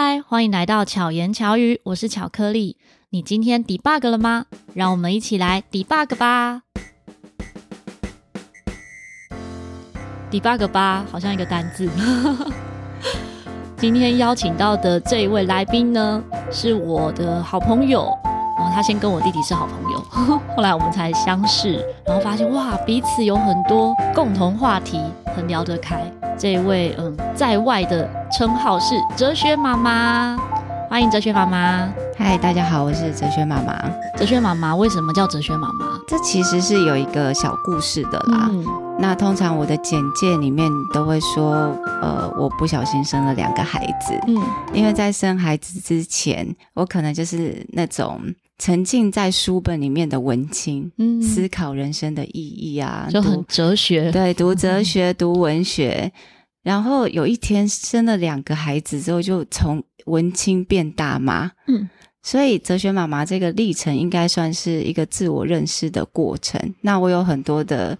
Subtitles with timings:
[0.00, 2.76] 嗨，欢迎来到巧言巧语，我是巧克力。
[3.10, 4.44] 你今天 debug 了吗？
[4.72, 6.62] 让我们一起来 debug 吧。
[10.30, 11.90] debug 吧，好像一个单字。
[13.76, 18.08] 今天邀请到的这一位来宾呢，是我的好朋友。
[18.56, 19.98] 然后他先跟我弟弟是好朋友，
[20.54, 25.00] 后来我们才相识，然后发现哇，彼此有很多共同话题，
[25.38, 26.02] 很聊得开。
[26.36, 30.36] 这一位嗯，在外的称号是哲学妈妈，
[30.90, 31.88] 欢迎哲学妈妈。
[32.16, 33.80] 嗨，大家好，我是哲学妈妈。
[34.16, 35.86] 哲学妈妈为什么叫哲学妈妈？
[36.08, 38.48] 这其实是有一个小故事的啦。
[38.50, 38.66] 嗯、
[38.98, 44.18] 那通常我的简介里面都会说，呃，我不小心生了两个孩子。
[44.26, 48.20] 嗯，因为在生孩子之前，我可能就是那种
[48.58, 54.10] 沉浸在书本里面的文青，嗯，思考人生的意义啊，就很哲学。
[54.10, 56.12] 对，读哲学，读文学。
[56.64, 61.50] 然后有一天生了两个孩子之后，就从文青变大妈。
[61.68, 61.88] 嗯，
[62.20, 66.60] 所以哲学妈妈这个历程应该算是一个自我认识的过程。
[66.80, 67.96] 那我有很多的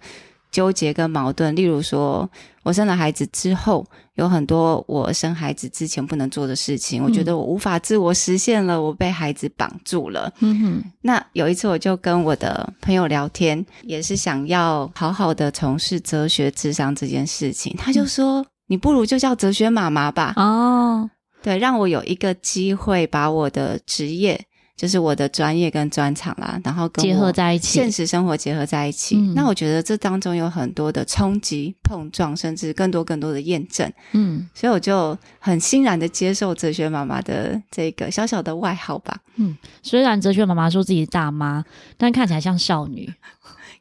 [0.51, 2.29] 纠结跟矛盾，例如说
[2.63, 10.31] 我生了孩子之后，有很多我生孩子之前不能做的事情，我觉得我无法自我实现了，我被孩子绑住了。
[10.39, 10.83] 嗯哼。
[11.01, 18.41] 那有一次我就跟我的朋友聊天，也是想要好好的从事哲学智商这件事情，他就说。
[18.41, 20.31] 嗯你不如就叫哲学妈妈吧。
[20.35, 21.09] 哦，
[21.41, 24.39] 对，让我有一个机会把我的职业，
[24.79, 29.17] 就是我的专业跟专长啦，然后跟结合在一起，现实生活结合在一起。
[29.17, 33.91] 嗯，那我觉得这当中有很多的冲击、碰撞，甚至更多更多的验证。
[34.13, 39.19] 嗯，所以我就很欣然的接受哲学妈妈的这个小小的外号吧。
[39.35, 41.61] 嗯，虽然哲学妈妈说自己是大妈，
[41.97, 43.13] 但看起来像少女。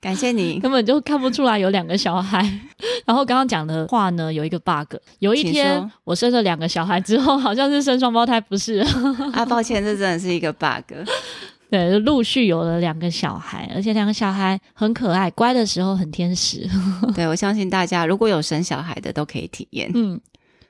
[0.01, 2.41] 感谢你， 根本就看不出来有两个小孩。
[3.07, 4.95] 然后刚刚讲的话呢，有一个 bug。
[5.19, 8.79] 有一天我生了两个小孩之后，好像是生双胞胎，不是？
[9.33, 10.95] 啊，抱歉，这真的是一个 bug。
[11.71, 16.67] 对，陆续有了两个小孩，而且两个小孩很可爱，乖的时候很天使。
[17.15, 19.91] 对，我相信大家如果有生小孩的都可以体验。
[19.95, 20.21] 嗯。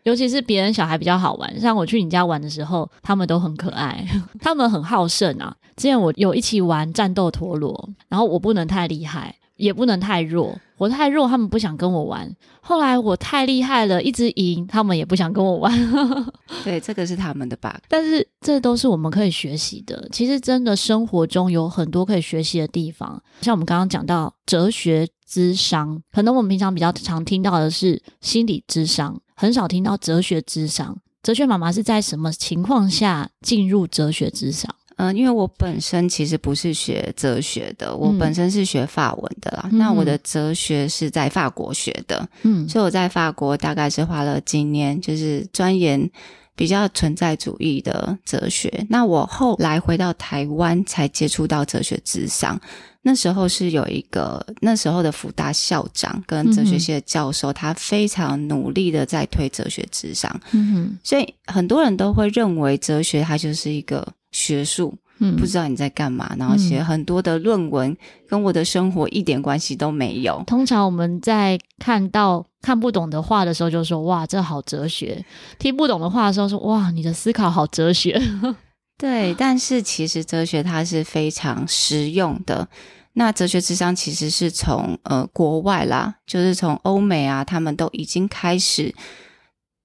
[0.08, 4.02] 尤其是别人小孩比较好玩，像我去你家玩的时候，他们都很可爱，
[4.40, 5.54] 他们很好胜啊。
[5.76, 10.58] 之前我有一起玩战斗陀螺，然后我不能太厉害，也不能太弱。
[10.78, 12.34] 我太弱，他们不想跟我玩。
[12.60, 15.72] 后来我太厉害了，一直赢，他们也不想跟我玩。
[16.64, 17.76] 对，这个是他们的 bug。
[17.88, 20.08] 但是这都是我们可以学习的。
[20.12, 29.20] 其实真的生活中有很多可以学习的地方，像我们刚刚讲到哲学智商，可能我们平常比较常听到的是心理智商。
[29.34, 30.96] 很少听到哲学智商。
[31.20, 34.72] 哲学妈妈是在什么情况下进入哲学智商？
[34.98, 39.68] 嗯，因为我本身其实不是学哲学的，我本身是学法文的啦。
[39.72, 46.10] 嗯、那我的哲学是在法国学的，嗯，所以我在法国大概是花了几年，就是钻研
[46.54, 48.86] 比较存在主义的哲学。
[48.90, 52.60] 那我后来回到台湾才接触到哲学智商。
[53.02, 64.06] 那时候是有一个那时候的福大校长跟哲学系的教授，嗯、他非常努力的在推哲学智商，嗯哼，所以很多人都会认为哲学它就是一个
[64.38, 67.96] 学术，嗯，不知道你在干嘛，然后写很多的论文，
[68.28, 70.40] 跟我的生活一点关系都没有。
[70.46, 75.24] 通常我们在看到看不懂的话的时候，就说哇，这好哲学；
[75.58, 78.20] 听不懂的话的时候，说哇，你的思考好哲学。
[78.96, 82.68] 对，但是其实哲学它是非常实用的。
[83.14, 88.94] 那哲学智商其实是从呃国外啦，就是从欧美啊，他们都已经开始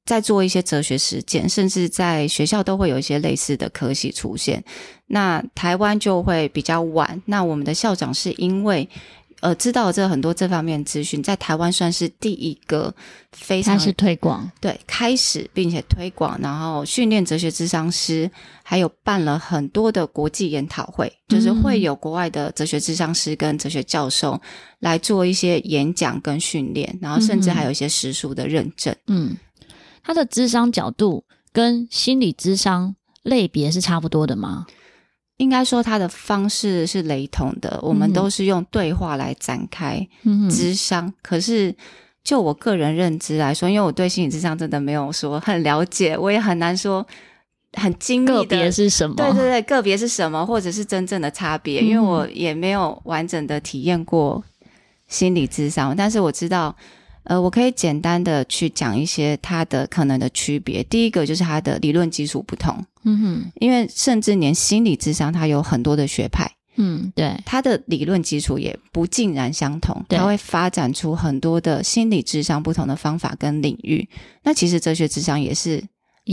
[0.05, 4.63] 在做一些哲学实践，甚至在学校都会有一些类似的科系出现。
[5.07, 7.21] 那台湾就会比较晚。
[7.25, 8.87] 那我们的校长是因为。
[9.39, 12.95] 呃，知道这很多这方面资讯，在台湾算是第一个
[13.33, 18.31] 非常开始推广，对，开始并且推广，然后训练哲学智商师，
[18.63, 24.41] 还有办了很多的国际研讨会，就是会有国外的哲学智商师跟哲学教授
[24.79, 28.95] 来做一些演讲跟训练，然后甚至还有一些实数的认证。
[29.07, 29.35] 嗯，
[30.03, 34.67] 他的智商角度跟心理智商类别是差不多的吗？
[35.38, 37.79] 应该说，他的方式是雷同的。
[37.81, 40.07] 我们都是用对话来展开
[40.50, 41.07] 智商。
[41.07, 41.73] 嗯、可是，
[42.23, 47.06] 就我个人认知来说，因为我对心理智商真的没有说很了解，我也很难说
[47.73, 49.15] 很精密的个别是什么。
[49.15, 54.44] 对对对，个别是什么，或者是真正的差别，嗯、因为我也没有完整的体验过
[55.07, 55.95] 心理智商。
[55.95, 56.75] 但是我知道。
[57.23, 60.83] 呃，我可以简单的去讲一些它的可能的区别。
[60.83, 74.07] 第一个就是它的理论基础不同，嗯哼，因为甚至连心理智商它有很多的学派，嗯，对，它的理论基础也不尽然相同，它会发展出很多的心理智商不同的方法跟领域。
[74.43, 75.77] 那其实哲学智商也是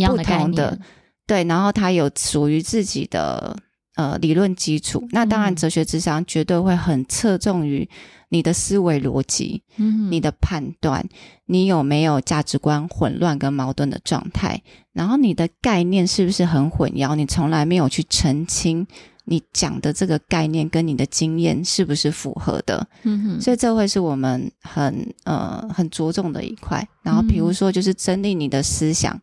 [0.06, 0.78] 不同的，一样的。
[1.26, 3.56] 对，然后它有属于自己的
[3.94, 5.06] 呃理论基础。
[5.12, 7.88] 那当然，哲学智商绝对会很侧重于
[8.30, 11.06] 你的思维逻辑，嗯，你的判断，
[11.44, 14.62] 你有没有价值观混乱跟矛盾的状态，
[14.92, 18.86] 然后你的概念是不是很混淆，你从来没有去澄清。
[19.24, 22.84] 你讲的这个概念跟你的经验是不是符合的？
[23.04, 26.84] 嗯哼，所以这会是我们很呃很着重的一块。
[27.02, 29.20] 然后比如说，就是整理你的思想、嗯、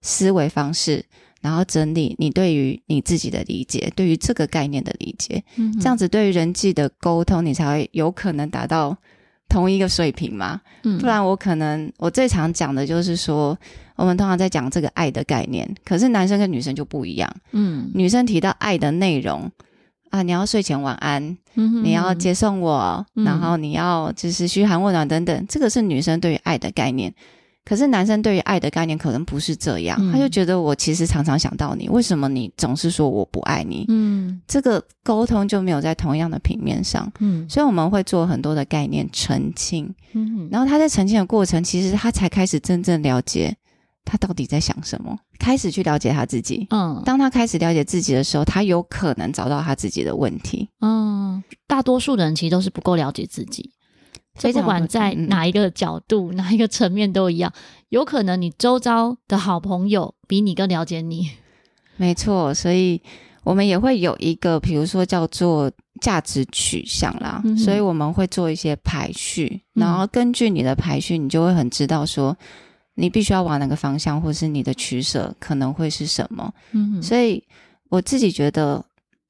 [0.00, 1.04] 思维方式，
[1.44, 5.44] 然后整理你对于你自己的理解，对于这个概念的理解。
[5.56, 8.96] 嗯，这样子对于人际的沟通，你才会有可能达到
[9.46, 10.58] 同一个水平嘛。
[10.84, 13.56] 嗯，不然我可能我最常讲的就是说。
[13.96, 17.32] 我们通常在讲这个爱的概念，可是男生跟女生就不一样。
[17.52, 19.48] 嗯，女生提到爱的内容
[20.10, 27.14] 啊，你要睡前晚安，嗯、你要接送我，嗯、然后你要就是嘘寒问暖等等，这个是女生对于爱的概念。
[27.64, 33.86] 可是男生对于爱的概念可能不是这样，嗯、他就觉得我其实常常想到你，为什么你总是说我不爱你？
[33.88, 37.10] 嗯，这个沟通就没有在同样的平面上。
[37.20, 39.92] 嗯，所以我们会做很多的概念澄清。
[40.12, 43.56] 嗯哼，然后他在澄清的过程，其实他才开始真正了解。
[44.06, 45.18] 他到底在想什么？
[45.38, 46.66] 开始去了解他自己。
[46.68, 50.68] 嗯，当他开始了解自己的时候，他有可能找到他自己的问题。
[50.82, 53.70] 嗯，大多数的人其实都是不够了解自己，
[54.38, 57.52] 所以不管在哪一个角度、嗯、哪一个层面都一样。
[57.88, 61.30] 有可能你周遭的好朋友比你更了解你。
[61.96, 63.00] 没错，所以
[63.44, 65.70] 我们也会有一个，比如说叫做
[66.00, 67.40] 价值取向啦。
[67.44, 72.36] 嗯、所以我们会做一些排序，然后根据你的排序，你就会很知道说。
[72.96, 76.54] 你必须要往哪个方向，或是你的取舍可能会是什么？
[76.70, 77.42] 嗯，所以
[77.88, 78.84] 我自己觉得，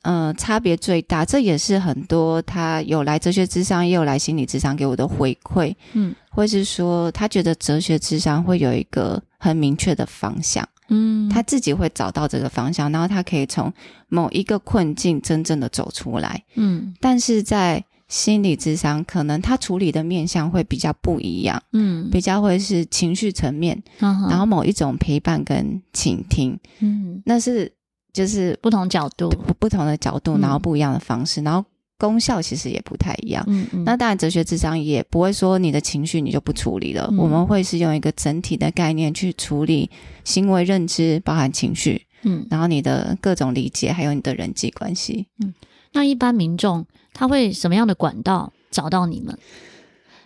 [0.05, 5.75] 呃，差别最大，这也是很多他有来哲学智商，也有来心理智商给我的回馈。
[5.95, 13.73] 嗯，或是说他觉得哲学智商会有一个很明确的方向，嗯，他自己会找到这个方向，然后他可以从
[14.09, 16.45] 某一个困境真正的走出来。
[16.55, 27.73] 嗯，但是在心理智商可能他处理的面向会比较不一样，嗯，比较会是情绪层面，嗯、然后某一种陪伴跟倾听，嗯，那是
[28.15, 29.29] 就是不同角度，
[29.59, 31.63] 不同的角度，然后不一样的方式，嗯、然后
[31.99, 33.85] 功效其实也不太一样，嗯嗯。
[33.85, 39.91] 那当然，哲学智商也不会说你的情绪你就不处理了，嗯、我们会是用一个整体的概念去处理
[40.25, 45.53] 行为认知，包含情绪，嗯，然后你的各种理解，还有你的人际关系，嗯。
[45.93, 49.37] 那一般民众他会什么样的管道找到你们？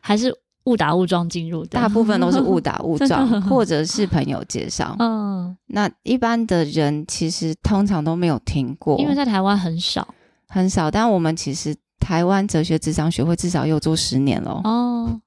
[0.00, 0.34] 还是
[0.68, 1.70] 误打误撞进入的？
[1.70, 4.94] 大部分都是误打误撞， 或者是朋友介绍。
[4.98, 10.06] 嗯，那一般的人其实通常都没有听过，因为在台湾很少
[10.48, 10.90] 很少。
[10.90, 15.18] 但我们其实台湾哲学智商学会至少有做十年了哦，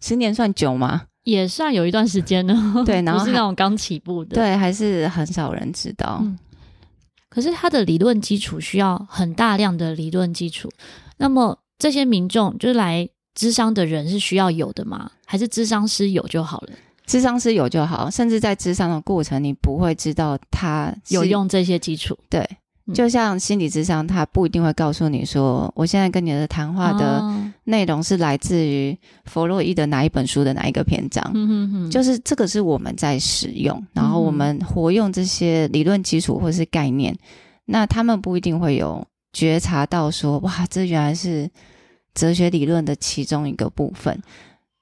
[0.00, 1.02] 十年算久吗？
[1.24, 2.54] 也算有一段时间了。
[2.84, 6.18] 对，然后是那种刚起步的，对，还是很少人知道。
[6.20, 6.38] 嗯
[7.34, 10.68] 可是他的理论基础需要很大量的理论基础，
[11.16, 15.10] 那么这些民众就是来咨商的人是需要有的吗？
[15.26, 16.72] 还是智商师有就好了？
[17.06, 22.48] 智商师有就好，甚至在智商的过程，你不会知道他有用这些基础，对。
[22.92, 27.22] 就像心理智商，他不一定会告诉你说，我现在跟你的谈话的
[27.64, 31.24] 内容是来自于弗洛伊德哪一本书的哪一个篇章。
[31.32, 37.16] 嗯哼哼，就是这个是我们在使用，然后我们活用这些理论基础或是概念，
[37.66, 41.48] 那他们不一定会有觉察到说，哇，这原来是
[42.14, 44.20] 哲学理论的其中一个部分。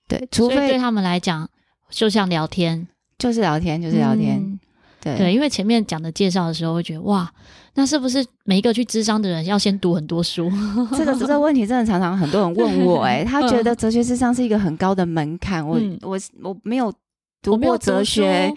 [0.09, 1.49] 对，除非对他们来讲，
[1.89, 2.87] 就像聊天，
[3.19, 4.39] 就是聊天，就是聊天。
[4.39, 4.59] 嗯
[5.03, 7.33] 对，对，因为前面讲的介绍的时候，会觉得哇，
[7.73, 10.53] 那是不是每一个去智商的人要先读很多书？
[10.95, 15.67] 这个这个问题真的常常很多人问我，欸，诶 他觉得哲学智商是一个很高的门槛。
[15.67, 16.93] 我、嗯、我我没有
[17.41, 18.55] 读过哲学，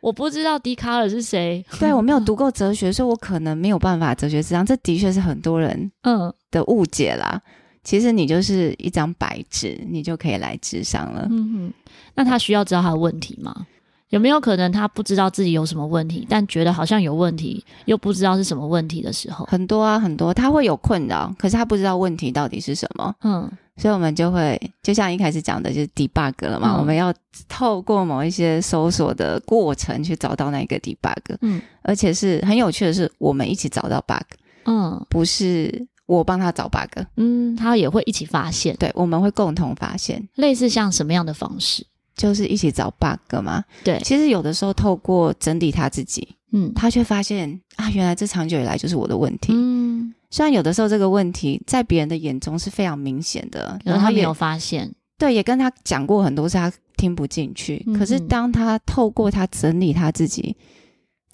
[0.00, 1.64] 我，不知道笛卡尔是谁。
[1.78, 4.66] 对，我没有读过哲学，所以我可能没有办法哲学智商。
[4.66, 7.40] 这的确是很多人嗯的误解啦。
[7.44, 7.50] 嗯、
[7.84, 11.28] 其实你就是一张白纸，你就可以来智商了。
[11.30, 11.72] 嗯哼，
[12.14, 13.66] 那他需要知道他的问题吗？
[14.10, 19.44] 有没有可能他不知道自己有什么问题，但觉得好像有问题，又不知道是什么问题的时候？
[19.46, 23.12] 很多啊，很多，他会有困扰，可是他不知道问题到底是什么。
[23.22, 26.74] 嗯，所以我们就会就像一开始讲的，就是 debug 了嘛。
[26.74, 27.12] 嗯、我们要
[27.48, 31.36] 透过某一些搜索的过程去找到那个 debug。
[31.40, 34.22] 嗯，而且是很有趣的是，我们一起找到 bug。
[34.66, 37.04] 嗯，不是我帮他找 bug。
[37.16, 38.76] 嗯，他也会一起发现。
[38.76, 40.28] 对，我们会共同发现。
[40.34, 41.86] 类似像什么样的方式？
[42.16, 43.98] 就是一起找 bug 嘛，对。
[44.04, 49.52] 其实有的时候透过整理他自己，嗯，他却发现啊，原来这长久以来就是我的问题。
[49.52, 57.82] 嗯，虽然有的时候这个问题在别人的眼中是非常明显的，然后他没有发现，对，也跟他讲过很多次，他听不进去。
[57.88, 57.98] 嗯。
[57.98, 60.56] 可是当他透过他整理他自己，自己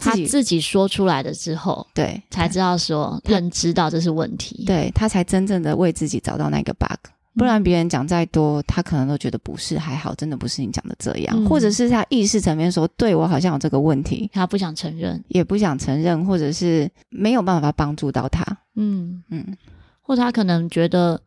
[0.00, 6.98] 他自己说出来的之后，对，才知道说认知到这是问题，对，他才真正的为自己找到那个 bug。
[7.36, 19.22] 不然别人讲再多，他可能都觉得不是，还好，真的不是你讲的这样，嗯、或者是他意识层面说，对我好像有这个问题，他不想承认，也不想承认，或者是没有办法帮助到他，嗯。
[19.30, 19.56] 嗯，
[20.02, 21.18] 或者他可能觉得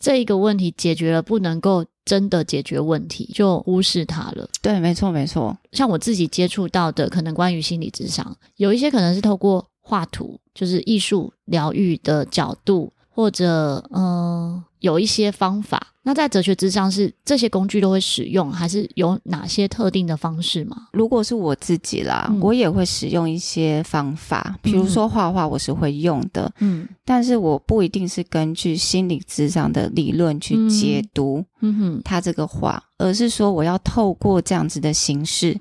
[0.00, 4.48] 这一个问题解决了，不能够真的解决问题，就忽视它了。
[4.60, 5.56] 对，没错没错。
[5.70, 12.92] 像我自己接触到的，可能关于心理智商，有一些可能是透过画图，就是艺术疗愈的角度。
[13.12, 15.89] 或者，嗯、呃，有一些方法。
[16.02, 20.88] 那在哲学之上是这些工具都会使用，还是有哪些特定的方式吗？
[20.92, 26.50] 如果是我自己啦，嗯、我也会使用一些方法，比如说画画，我是会用的。
[26.60, 35.54] 嗯，但是我不一定是根据心理智商的理论去解读，嗯哼，他这个画，而是说我要透过这样子的形式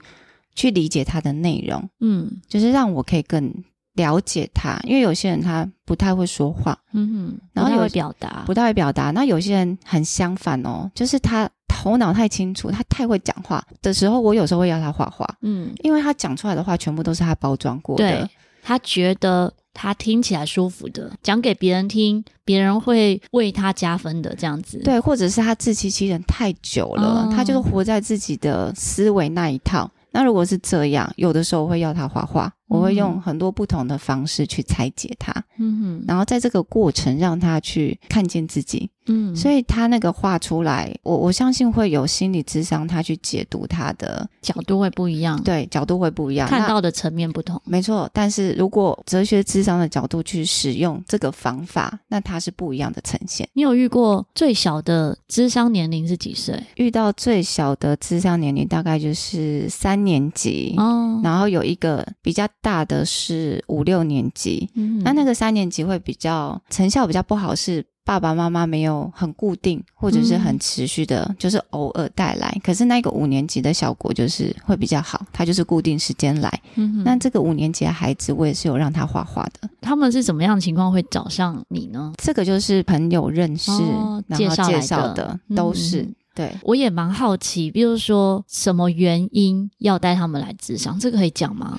[0.55, 1.89] 去理解它的内容。
[1.99, 3.53] 嗯，就是让我可以更。
[3.99, 9.11] 了解他，因为有些人他不太会说话，嗯哼，然后也会表达，不太会表达。
[9.11, 18.29] 那有些人很相反哦，就是他头脑太清楚，他太会讲话的时候，我有时候会要他画画，嗯，因为他讲出来的话全部都是他包装过的，对，
[18.63, 29.89] 他觉得他听起来舒服的，讲给别人听，别人会为他加分的这样子，对，或者是他自欺欺人太久了，哦，他就是活在自己的思维那一套。
[30.11, 32.51] 那如果是这样，有的时候我会要他画画。
[32.69, 48.09] 我会用很多不同的方式去拆解它，嗯哼，然后在这个过程让他去看见自己，嗯，所以他那个画出来，我我相信会有心理智商，他去解读他的角度会不一样，对，角度会不一样，看到的层面不同，没错。
[48.13, 53.49] 但是如果哲学智商的角度去使用这个方法，那它是不一样的呈现。
[53.53, 56.61] 你有遇过最小的智商年龄是几岁？
[56.75, 62.47] 遇到最小的智商年龄大概就是三年级哦，然后有一个比较。
[62.61, 72.59] 大的是五六年级，嗯、那那个三年级会比较成效比较不好，是爸爸妈妈没有很固定或者是很持续的，嗯、就是偶尔带来。
[72.63, 76.49] 可是那个五年级的效果就是会比较好，他就是固定时间来。
[76.73, 79.69] 嗯，那这个五年级的孩子，我也是有让他画画的。
[79.79, 82.11] 他们是怎么样的情况会找上你呢？
[82.17, 86.01] 这个就是朋友认识，哦、然后介绍的，都是。
[86.01, 91.77] 嗯对，我也蛮好奇，比如说什么原因要带他们来智商，这个可以讲吗？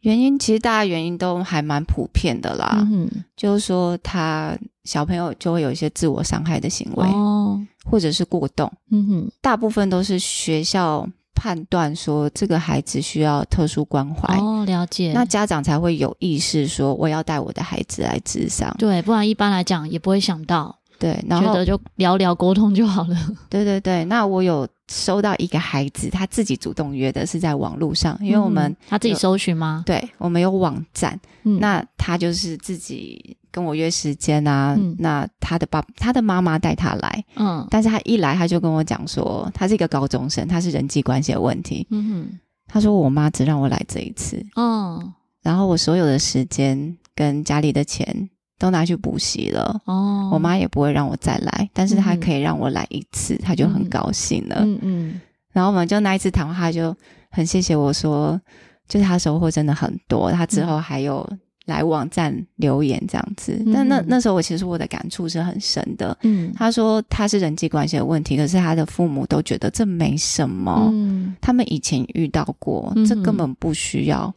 [0.00, 23.16] 原因其实大家原因都还蛮普遍的啦，嗯、就是说他小朋友就会有一些自我伤害的行为，哦，或者是过动，嗯哼，大部分都是学校判断说这个孩子需要特殊关怀，哦，了解，那家长才会有意识说我要带我的孩子来咨商，对，不然一般来讲也不会想到，对，然后觉得就聊聊沟通就好了，
[23.50, 24.68] 对对对，那我有。
[24.88, 29.82] 收到一个孩子，他自己主动约的，是在网络上，因为我们、嗯、他自己搜寻吗？
[29.84, 34.76] 对，我们有网站，嗯、那他就是自己跟我约时间啊。
[34.78, 42.38] 嗯、那他的爸，他的妈妈带他来，嗯，但是他一来他就跟我讲说，他是一个高中生，他是人际关系的问题，嗯哼，
[42.68, 45.12] 他说我妈只让我来这一次，嗯，
[45.42, 48.30] 然后我所有的时间跟家里的钱。
[48.58, 54.56] 都拿去补习了哦，我妈也不会让我再来，但是她可以让我来一次，她、嗯、就很高兴了。
[54.60, 55.20] 嗯嗯，
[55.52, 56.96] 然后我们就那一次谈话，她就
[57.30, 58.40] 很谢谢我说，
[58.88, 60.32] 就是她收获真的很多。
[60.32, 61.28] 她之后还有
[61.66, 66.16] 来网站留言这样子，嗯、但那那时候我其实我的感触是很深的。
[66.22, 74.32] 嗯，她说她是人际关系的问题，可是她的父母都觉得这没什么，嗯，他们以前遇到过，这根本不需要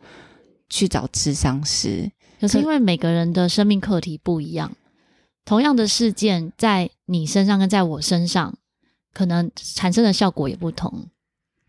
[0.68, 2.12] 去找智商师。
[2.40, 4.72] 可是因为每个人的生命课题不一样，
[5.46, 8.56] 同样的事件在你身上跟在我身上，
[9.14, 11.08] 可能产生的效果也不同。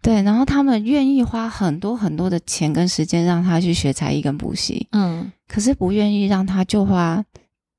[0.03, 7.23] 对，然后他们愿意花很多很多的钱跟时间让他去学才艺跟补习，嗯，可是不愿意让他就花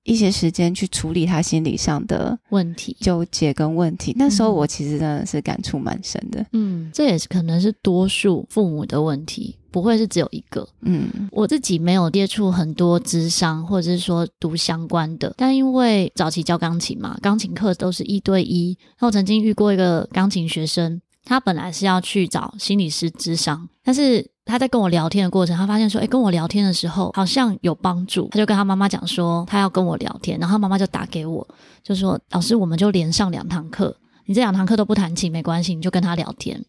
[0.03, 4.13] 一些时间去处理他心理上的问题、纠结跟问题。
[4.17, 6.45] 那时候我其实真的是感触蛮深的。
[6.53, 9.57] 嗯，这也是可能是多数父母的问题。
[9.71, 31.47] 不会是只有一个，嗯，我自己没有接触很多智商，或者是说读相关的，但因为早期教钢琴嘛，钢琴课都是一对一，然后曾经遇过一个钢琴学生，他本来是要去找心理师咨商，但是他在跟我聊天的过程，他发现说，诶，跟我聊天的时候好像有帮助，他就跟他妈妈讲说，他要跟我聊天，然后妈妈就打给我，
[31.83, 33.95] 就说，老师，我们就连上两堂课，
[34.25, 36.63] 你这两堂课都不弹琴没关系，你就跟他聊天，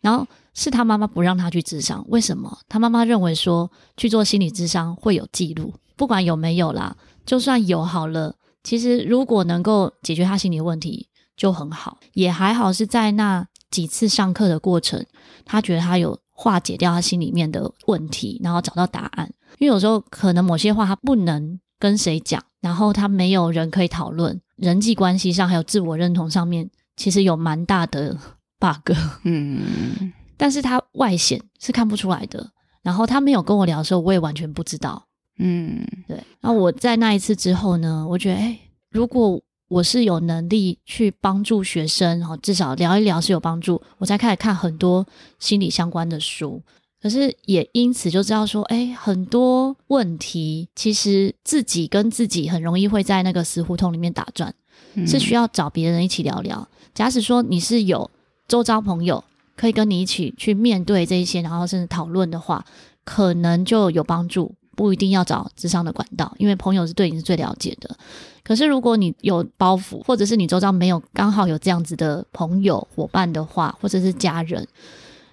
[0.00, 0.26] 然后。
[0.52, 2.58] 是他妈妈不让他去智商，为什么？
[2.68, 15.06] 他妈妈认为说去做心理咨商会有记录，不管有没有啦，就算有好了，其实如果能够解决他心理问题就很好，也还好是在那几次上课的过程，
[15.44, 19.30] 他觉得他有化解掉他心里面的问题，然后找到答案。
[19.58, 28.16] 因为有时候可能某些话他不能跟谁讲，然后他没有人可以讨论，人际关系上还有自我认同上面，其实有蛮大的
[28.58, 28.96] bug。
[29.24, 32.50] 嗯，但是他外显是看不出来的。
[32.82, 35.06] 然后他没有跟我聊的时候，我也完全不知道。
[35.38, 36.16] 嗯，对。
[36.40, 38.58] 然后我在那一次之后呢，我觉得，哎，
[38.90, 39.38] 如果
[39.70, 45.06] 我是有能力去帮助学生，然后至少聊一聊是有帮助，我才开始看很多
[45.38, 46.60] 心理相关的书。
[47.00, 54.52] 可是也因此就知道说，哎，很多问题其实自己跟自己很容易会在那个死胡同里面打转，
[54.94, 56.68] 嗯、是需要找别人一起聊聊。
[56.92, 58.10] 假使说你是有
[58.48, 59.22] 周遭朋友
[59.56, 62.66] 可以跟你一起去面对这一些，然后甚至讨论的话，
[63.04, 64.52] 可能就有帮助。
[64.76, 67.96] 不一定要找智商的管道，因为朋友是对你是最了解的。
[68.42, 74.66] 可是如果你有包袱，或者是你周遭没有刚好有这样子的朋友伙伴的话，或者是家人，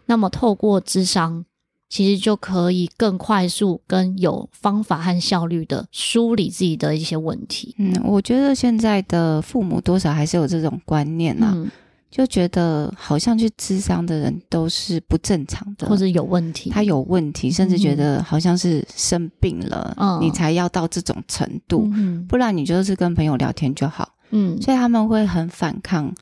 [0.05, 1.45] 那么透过智商，
[1.89, 7.73] 其实就可以更快速、跟有方法和效率的梳理自己的一些问题。
[7.79, 11.53] 嗯，我觉得现在的父母多少还是有这种观念啊。
[11.55, 11.71] 嗯
[12.09, 16.69] 就觉得好像去智商的人都是不正常的，或者有问题。
[16.69, 24.09] 他有问题，甚至觉得好像是生病了，嗯、你才要到这种程度，嗯、不然你就是跟朋友聊天就好。
[24.31, 26.13] 嗯，所以他们会很反抗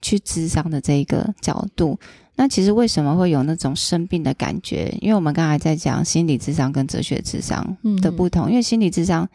[0.00, 1.98] 去智商的这一个角度。
[2.34, 4.96] 那其实为什么会有那种生病的感觉？
[5.00, 9.28] 因为我们刚才在讲心理智商跟哲学智商的不同，嗯、因为心理智商。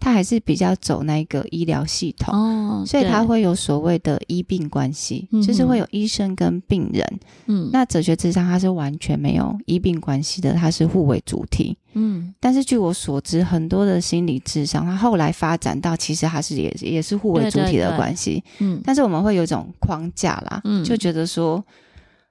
[0.00, 7.20] 他还是比较走那个医疗系统，哦、所以他会有所谓的医病关系，嗯、就是会有医生跟病人。
[7.46, 11.76] 嗯，那哲学智商它是完全没有医病关系的，它是互为主体。
[11.92, 18.42] 嗯，但是据我所知，很多的心理智商，它后来发展到其实它是也也是互为主体的关系。
[18.60, 21.62] 嗯，但是我们会有一种框架啦，嗯，就觉得说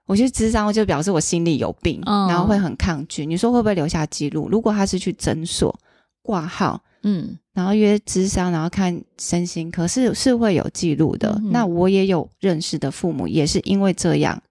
[0.07, 3.27] 我去智商就表示我心里有病，嗯、然后会很抗拒。
[3.27, 4.49] 你说会不会留下记录？
[4.49, 5.77] 如果他是去诊所
[6.23, 7.37] 挂号，嗯。
[7.53, 11.29] 然后约智商，然后看身心科，是是会有记录的。
[11.43, 14.41] 嗯、那我也有认识的父母，也是因为这样，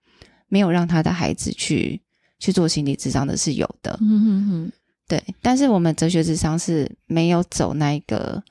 [0.48, 1.98] 没有让他的孩子去
[2.38, 3.98] 去做心理智商的，是有的。
[4.02, 4.72] 嗯嗯嗯，
[5.06, 5.22] 对。
[5.40, 8.42] 但是我们哲学智商是没有走那一个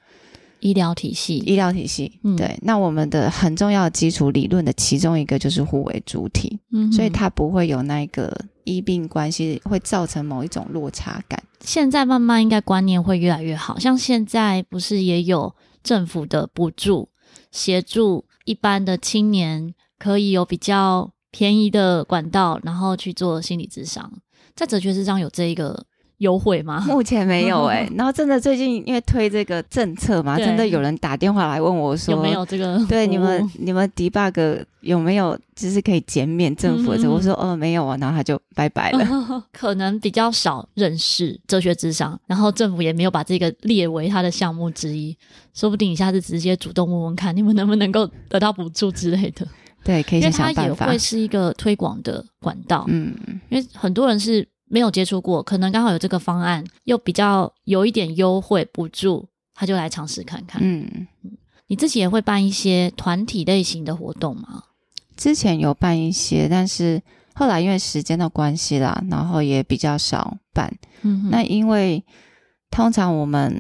[0.60, 2.20] 医疗体系，医疗体系。
[2.24, 2.58] 嗯、对。
[2.62, 11.42] 那我们的很重要的基础理论的其中一个就是互为主体，嗯，所以它不会有那个医病关系，会造成某一种落差感。
[11.60, 17.10] 现在慢慢应该观念会越来越好，像现在不是也有政府的补助，
[17.52, 24.12] 协助一般的青年可以有比较便宜的管道，然后去做心理咨商，
[24.56, 25.86] 在哲学之上有这一个。
[26.20, 26.84] 优惠吗？
[26.88, 32.84] 目前没有哎、欸， 然后真的最近因为推这个政策嘛，真的有人打电话来问我说有没有这个？
[32.90, 37.10] 对，你们你们 debug 有没有就是可以减免政府的？
[37.10, 39.00] 我说哦没有啊，然后他就拜拜了。
[39.04, 45.16] 嗯、可能比较少认识哲学智商，然后政府也没有把这个列为他的项目之一，
[45.54, 49.48] 说不定你下次直接主动问问看，你们能不能够得到补助之类的。
[49.84, 50.64] 对，可以想想办法。
[50.64, 53.14] 因为它也会是一个推广的管道，嗯，
[53.50, 54.48] 因为很多人是。
[54.70, 60.62] 没有接触过，可能刚好有这个方案，又比较有一点优惠补助，他就来尝试看看。
[60.64, 61.08] 嗯，
[61.68, 64.64] 你自己也会办一些团体类型的活动吗？
[65.16, 67.02] 之前有办一些，但是
[67.34, 70.72] 后来因为时间的关系啦，然后也比较少办。
[71.02, 72.04] 嗯，那因为
[72.70, 73.52] 通常我们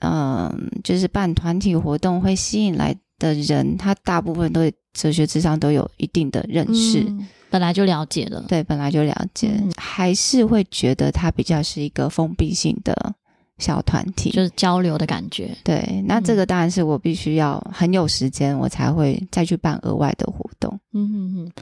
[0.00, 7.00] 嗯、呃，就是办团体活动会吸引来的人，他大部分都对哲学智商都有一定的认识。
[7.00, 13.14] 嗯本来就了解了，对，本来就了解，嗯、还是会觉得它比较是一个封闭性的
[13.58, 15.56] 小团体，就是交流的感觉。
[15.62, 20.80] 对，那这个当然是我必须要很有时间，我才会再去办额外的活动。
[20.94, 21.52] 嗯嗯嗯，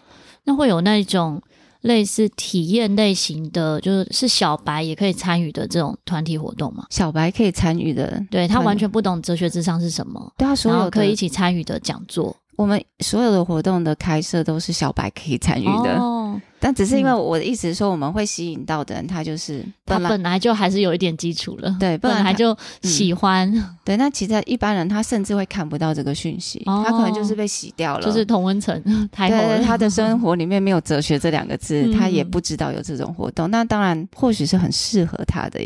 [0.45, 1.43] 那会有那种
[1.83, 6.87] 类似体验类型的，就是是小白也可以参与的这种团体活动吗？
[6.89, 12.35] 小白可以参与的，对，他完全不懂哲学智商是什么，对，他所有可以一起参与的讲座。
[12.57, 23.51] 我们所有的活动的开设都是小白可以参与的，哦、但只是因为我的意思是说，我们会吸引到的人，他就是他本来就还是有一点基础了，对，本来就喜欢。
[23.55, 29.57] 嗯、 对，那其实一般人他甚至会看不到这个讯息，哦、他可能就是被洗掉了，就是同温层 太厚了。
[29.57, 33.51] 对，他的生活 里面没有哲学这两个字，嗯、他也不知道有这种活动。
[33.51, 35.61] 那当然，或许是很适合他的。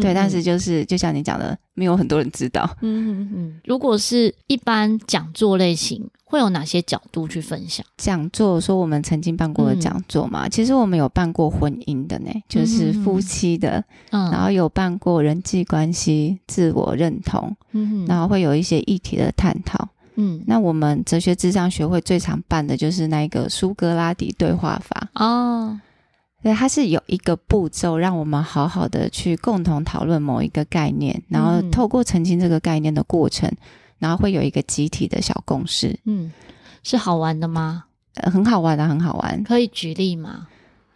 [0.00, 2.68] 对，但是就是就像你讲的，没有很多人知道。
[2.80, 3.60] 嗯嗯嗯。
[3.64, 7.84] 如果是一般讲座类型，会有哪些角度去分享？
[7.98, 19.88] 讲座说我们曾经办过的讲座嘛，嗯、其实我们有办过婚姻的呢，就是夫妻的，嗯，然后有办过人际关系、自我认同，嗯，然后会有一些议题的探讨。
[20.14, 25.78] 嗯，那我们哲学智商学会最常办的就是那个苏格拉底对话法哦。
[26.42, 33.56] 对，它是有一个步骤，让我们好好的去共同讨论某一个概念，然后透过澄清这个概念的过程，嗯、
[34.00, 35.96] 然后会有一个集体的小共识。
[36.04, 36.32] 嗯，
[36.82, 37.84] 是好玩的吗？
[38.14, 39.42] 呃，很好玩的，很好玩。
[39.44, 40.48] 可以举例吗？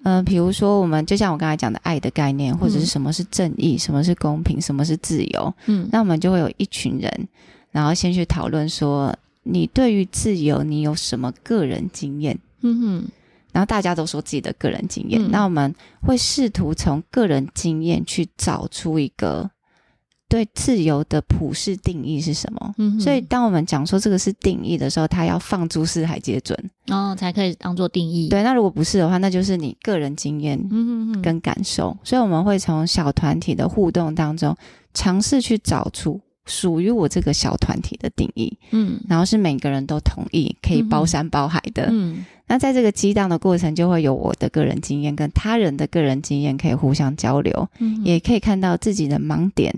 [0.02, 5.54] 嗯、呃，比如说，我们就像我刚才讲的爱的概念，或者是什么是正义，嗯、什么是公平，什么是自由。
[5.66, 7.28] 嗯，那我们就会有一群人，
[7.70, 12.38] 然后先去讨论说，你对于自由，你有什么个人经验？
[12.60, 13.04] 嗯哼，
[13.56, 19.50] 然后大家都说自己的个人经验，嗯、那我们会试图从个人经验去找出一个。
[20.28, 22.74] 对自由的普世定义是什么？
[22.78, 28.28] 嗯，所以当我们讲说这个是定义的时候，它要放诸四海皆准哦，才可以当做定义。
[28.28, 30.58] 对，那如果不是的话，那就是你个人经验
[31.22, 31.90] 跟感受。
[31.90, 34.56] 嗯、哼哼，所以我们会从小团体的互动当中，
[34.92, 38.56] 尝试去找出属于我这个小团体的定义。
[38.70, 41.88] 嗯，然后是每个人都同意，可以包山包海的。
[41.90, 49.74] 嗯，那在这个激荡的过程，就会有我的个人经验跟他人的个人经验可以互相交流，嗯，也可以看到自己的盲点。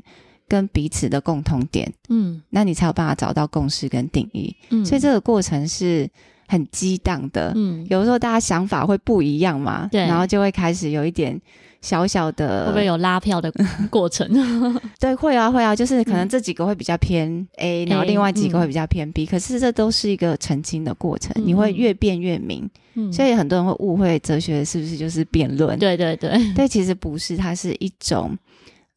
[0.50, 6.08] 跟彼此的共同点，嗯，那你才有办法找到共识跟定义，嗯，所以这个过程是
[6.46, 11.38] 很激荡的，嗯，有时候大家想法会不一样嘛，对，然后就会开始有一点
[11.80, 13.52] 小小的，会不会有拉票的
[13.90, 14.28] 过程？
[14.98, 25.78] 对，会啊，会啊，就是可能这几个会比较偏 A，嗯，然后另外几个会比较偏 B，嗯，可是这都是一个澄清的过程，嗯，你会越辩越明，嗯，所以很多人会误会哲学是不是就是辩论？
[25.78, 28.36] 对对对，但，其实不是，它是一种。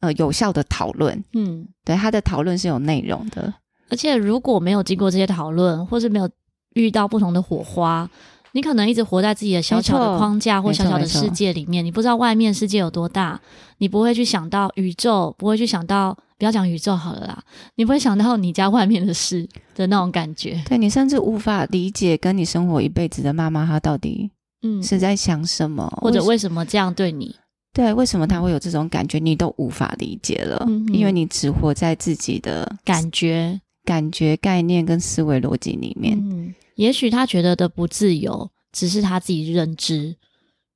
[0.00, 3.54] 呃，有效的讨论，嗯，对，他的讨论是有内容的，
[3.88, 6.28] 而且如果没有经过这些讨论，或是没有
[6.74, 8.10] 遇到不同的火花，
[8.54, 13.40] 你可能一直活在自己的小小的框架或小小的世界里面，你不知道外面世界有多大，
[13.78, 17.42] 你不会去想到宇宙，不会去想到，不要讲宇宙好了啦，
[17.76, 24.30] 你不会想到你家外面的事的那种感觉，对，你甚至无法理解跟你生活一辈子的妈妈，她到底
[24.62, 27.34] 嗯是在想什么，或者为什么这样对你。
[27.74, 29.18] 对，为什么她会有这种感觉？
[29.18, 36.18] 你都无法理解了，嗯、因为你只活在自己的感觉、感觉、概念跟思维逻辑里面。
[36.18, 40.16] 嗯、也许他觉得的不自由，只是他自己认知，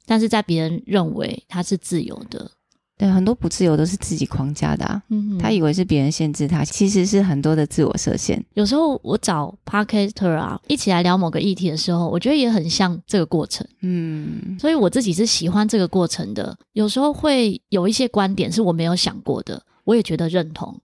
[0.05, 2.51] 但是在别人认为他是自由的。
[2.99, 5.03] 对，很多不自由都是自己框架的啊。
[5.11, 8.43] 嗯，他以为是别人限制他，其实是很多的自我设限。
[8.55, 13.67] 有时候我找 Podcaster 啊，一起来聊某个议题的时候，我觉得也很像这个过程。
[13.83, 16.57] 嗯，所以我自己是喜欢这个过程的。
[16.73, 20.75] 有时候会有一些观点是我没有想过的，我也觉得认同，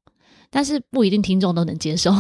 [0.51, 2.13] 但是不一定听众都能接受。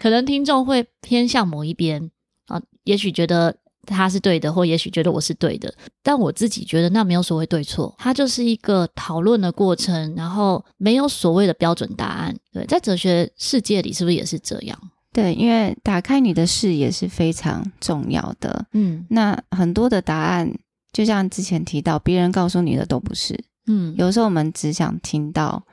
[0.00, 2.10] 可能听众会偏向某一边
[2.46, 3.56] 啊，也许觉得。
[3.90, 12.36] 他是对的，或也许觉得我是对的，但我自己觉得那没有所谓对错，它就是一个讨论的过程，然后没有所谓的标准答案。
[12.52, 14.78] 对，在哲学世界里是不是也是这样？
[15.10, 18.66] 对，因为打开你的视野是非常重要的。
[18.74, 20.52] 嗯，那很多的答案，
[20.92, 23.42] 就像之前提到，别人告诉你的都不是。
[23.68, 25.64] 嗯，有时候我们只想听到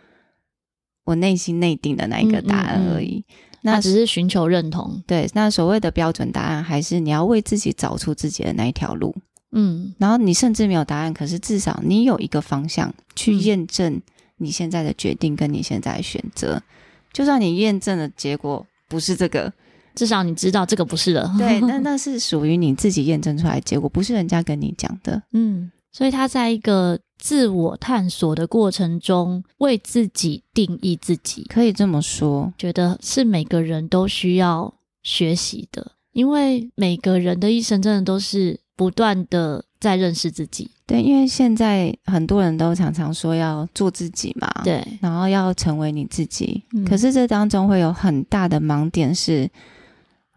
[1.03, 3.17] 我内心内定的那一个答案而已。
[3.17, 5.27] 嗯嗯嗯那只是寻求认同，对。
[5.33, 9.15] 那所谓的标准答案，还是你要为自己找出自己的那一条路，
[9.51, 9.93] 嗯。
[9.97, 13.99] 然后你甚至没有答案，可是至少你有一个方向去验证
[14.37, 16.53] 你现在的决定跟你现在的选择。
[16.55, 16.63] 嗯、
[17.11, 19.51] 就算你验证的结果不是这个，
[19.95, 21.33] 至少你知道这个不是了。
[21.37, 25.21] 对，那 那是属于你自己验证出来的结果，不是人家跟你讲的。
[25.33, 25.71] 嗯。
[25.95, 40.69] 所以他在一个自我探索的过程中，为自己定义自己，可以这么说，觉得是每个人都需要学习的，因为每个人的一生真的都是不断的在认识自己。
[40.85, 49.49] 对，因为现在很多人都常常说要做自己嘛，对，然后要成为你自己，嗯，可是这当中会有很大的盲点，是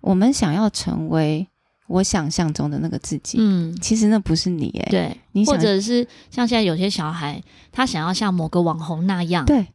[0.03, 1.49] 我们想要成为。
[1.89, 9.67] 我想象中的那个自己，嗯，其实那不是你诶，对，你或者是像现在有些小孩，他想要像某个网红那样，对，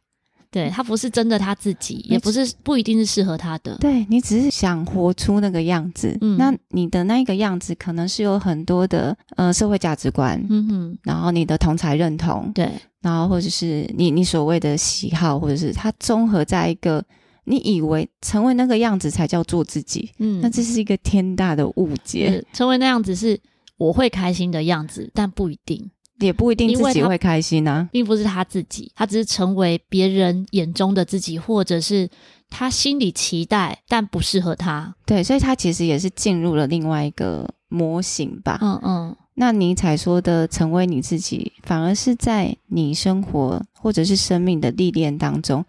[0.50, 12.70] 对他不是真的他自己，也不是不一定是适合他的，对，你只是想活出那个样子，嗯，那你的那个样子可能是有很多的呃社会价值观，嗯哼，然后你的同才认同，对，
[13.02, 17.04] 然后或者是你你所谓的喜好，或者是它综合在一个。
[17.44, 22.44] 你以为成为那个样子才叫做自己，嗯，那这是一个天大的误解。
[22.52, 23.38] 成为那样子是
[23.76, 32.08] 我会开心的样子，但不一定，也不一定自己会开心啊，并不是他自己，他只是成为别人眼中的自己，或者是
[32.48, 34.94] 他心里期待但不适合他。
[35.04, 38.58] 对，所以他其实也是进入了另外一个模型吧。
[38.62, 39.16] 嗯嗯。
[39.36, 45.64] 那尼采说的成为你自己，反而是在你生活或者是生命的历练当中。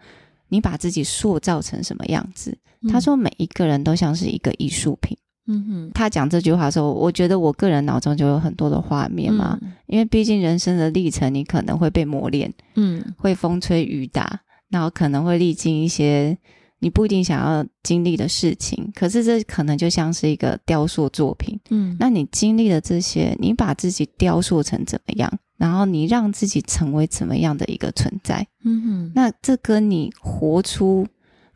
[0.48, 2.56] 你把自己塑造成什么样子？
[2.90, 5.16] 他说，每一个人都像是一个艺术品。
[5.48, 16.36] 嗯哼，他讲这句话的时候，我觉得我个人脑中就有很多的画面嘛，嗯、因为毕竟人生的历程，你可能会被磨练，嗯，会风吹雨打，然后可能会历经一些
[16.80, 31.06] 你不一定想要经历的事情，可是这可能就像是一个雕塑作品，嗯，那你经历了这些，你把自己雕塑成怎么样，然后你让自己成为怎么样的一个存在，嗯哼，那这跟你活出。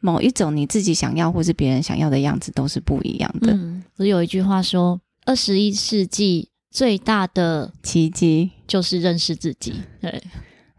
[0.03, 3.53] 某一种你自己想要或是别人想要的样子都是不一样的。
[3.53, 9.75] 嗯，有一句话说，二十一世纪最大的奇迹就是认识自己。
[10.01, 10.23] 对，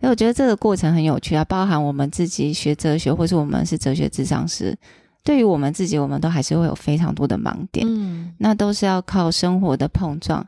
[0.02, 4.76] 所以我觉得这个过程很有趣啊，包含我们自己学哲学，或是我们是哲学智商师，
[5.24, 7.86] 对于我们自己，我们都还是会有非常多的盲点。
[7.88, 10.46] 嗯，那都是要靠生活的碰撞。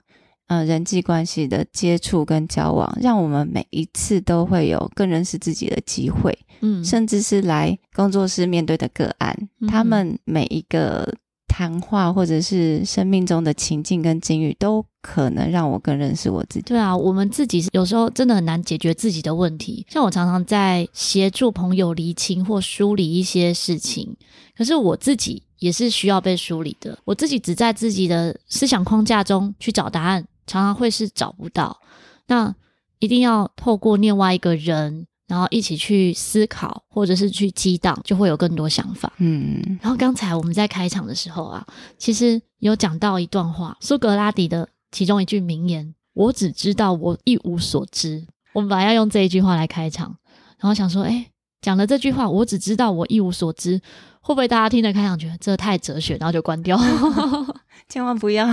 [0.48, 6.38] 呃，人际关系的接触跟交往，让我们每一次都会有更认识自己的机会。
[6.60, 11.08] 嗯，甚至是来工作室面对的个案，嗯、他们每一个
[11.54, 16.62] 谈话或者是生命中的情境跟境遇，都可能让我更认识我自己。
[16.62, 19.86] 对啊，我们自己有时候真的很难解决自己的问题。
[19.88, 24.16] 像我常常在协助朋友厘清或梳理一些事情，
[24.58, 26.98] 可是我自己也是需要被梳理的。
[27.06, 30.26] 我自己只在自己的思想框架中去找答案。
[30.48, 31.80] 常常会是找不到，
[32.28, 32.54] 那
[32.98, 39.12] 一定要透过另外一个人，然后一起去思考，或者是去激荡，就会有更多想法。
[39.17, 41.65] 嗯，然后刚才我们在开场的时候啊，
[41.97, 50.15] 其实有讲到一段话，苏格拉底的其中一句名言：“我只知道我一无所知。”我们本来要用这一句话来开场，
[50.59, 51.31] 然后想说，哎，
[51.62, 53.81] 讲了这句话，我只知道我一无所知，
[54.21, 56.77] 会不会大家听了开场觉得这太哲学，然后就关掉？
[57.89, 58.47] 千万不要。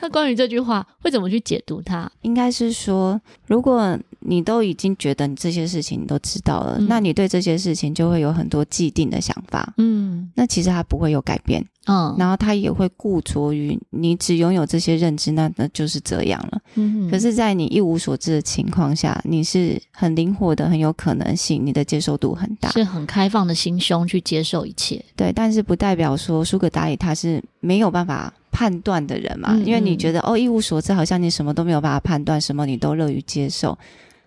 [0.00, 2.10] 那关于这句话会怎么去解读它？
[2.22, 9.72] 应该是说，如果你都已经觉得你这些事情你都知道了，嗯、那你对这些事情就会有很多既定的想法。
[9.78, 11.64] 嗯，那其实它不会有改变。
[11.86, 16.60] 嗯，然后他也会固着于你只拥有这些认知，那那就是这样了。
[16.74, 25.02] 嗯，可是，在你一无所知的情况下，你是很灵活的，很有可能性，你的接受度很大，是很开放的心胸去接受一切。
[25.16, 29.54] 对，但是不代表说苏格达里他是没有办法判断的人嘛？
[29.54, 33.78] 嗯嗯，因为你觉得哦，一无所知，好像你什么都没有办法判断，什么你都乐于接受。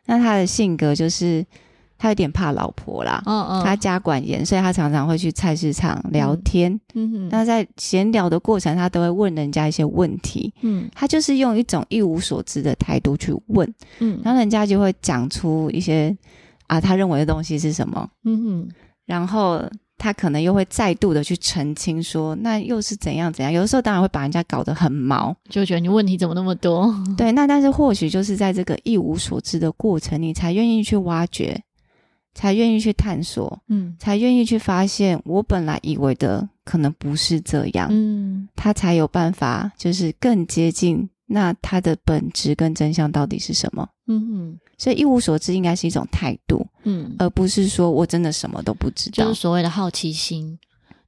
[0.08, 1.46] 那他的性格就是。
[1.96, 6.78] 他有点怕老婆啦，嗯嗯，他家管严，所以他常常会去菜市场聊天。
[7.30, 10.54] 那在闲聊的过程，他都会问人家一些问题。
[10.64, 13.74] 嗯，他就是用一种一无所知的态度去问。
[14.00, 16.14] 嗯，然后人家就会讲出一些
[16.68, 18.10] 啊，他认为的东西是什么。
[18.26, 18.70] 嗯哼，
[19.06, 19.64] 然后
[20.04, 23.50] 他可能又会再度的去澄清说，那又是怎样怎样。
[23.50, 26.94] 有的时候当然会把人家搞得很毛，就觉得你问题怎么那么多。
[27.16, 31.58] 对，那但是或许就是在这个一无所知的过程，你才愿意去挖掘。
[32.36, 50.58] 才愿意去探索，嗯，才愿意去发现我本来以为的可能不是这样，嗯，他才有办法，就是更接近那它的本质跟真相到底是什么，嗯嗯，所以一无所知应该是一种态度，嗯，而不是说我真的什么都不知道，就是所谓的好奇心，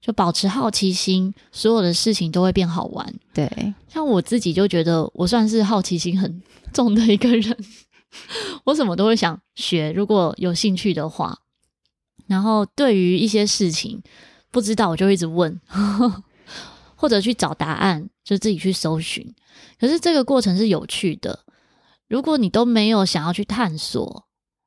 [0.01, 6.41] 就保持好奇心，所有的事情都会变好玩，对，像我自己就觉得我算是好奇心很
[6.73, 7.57] 重的一个人。
[8.63, 11.37] 我什么都会想学，如果有兴趣的话。
[12.27, 14.01] 然后对于一些事情
[14.49, 15.59] 不知道，我就一直问，
[17.05, 19.31] 或者去找答案，就自己去搜寻。
[19.79, 21.37] 可是这个过程是有趣的。
[22.07, 24.25] 如果你都没有想要去探索，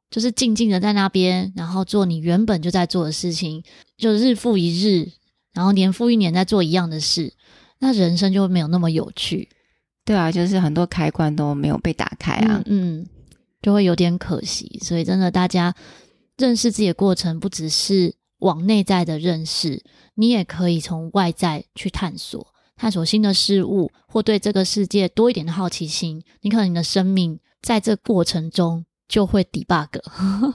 [0.09, 3.65] 就是静静的在那边，然后做你原本就在做的事情，
[3.97, 5.11] 就日复一日，
[5.53, 7.35] 然后年复一年在做一样的事，
[7.81, 9.49] 那人生就会没有那么有趣。
[10.05, 12.63] 对啊，就是很多开关都没有被打开啊。
[12.67, 13.01] 嗯。
[13.01, 13.07] 嗯
[13.61, 15.75] 就会有点可惜，所以真的，大家
[16.37, 19.83] 认识自己的过程不只是往内在的认识，
[20.15, 22.47] 你也可以从外在去探索，
[22.77, 26.23] 探索新的事物，或对这个世界多一点的好奇心。
[26.43, 29.89] 你可能你的生命在这过程中就会 debug。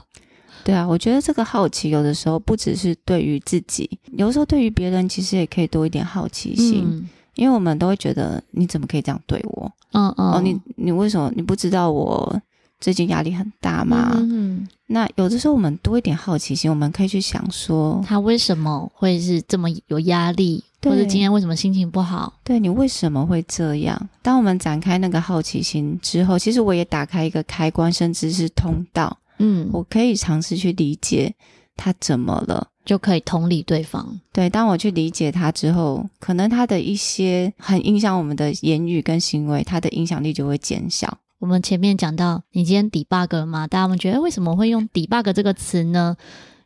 [0.64, 9.70] 对啊，我觉得这个好奇有的时候不只是对于自己，有时候对于别人其实也可以多一点好奇心，嗯、因为我们都会觉得你怎么可以这样对我？
[9.92, 12.40] 嗯嗯，哦，你你为什么你不知道我？
[12.84, 14.10] 最近压力很大嘛？
[14.12, 22.34] 嗯，那有的时候我们多一点好奇心，我们可以去想说，他为什么会是这么有压力，或者今天为什么心情不好？
[22.44, 23.98] 对，你为什么会这样？
[24.20, 29.16] 当我们展开那个好奇心之后，其实我也打开一个开关，甚至是通道。
[29.38, 31.34] 嗯，我可以尝试去理解
[31.76, 34.20] 他怎么了，就可以同理对方。
[34.30, 41.16] 对，当我去理解他之后，可能他的一些很影响我们的言语跟行为，他的影响力就会减小。
[41.44, 43.66] 我们前面讲到，你今天 debug 了吗？
[43.66, 46.16] 大家们觉得为什么会用 debug 这个词呢？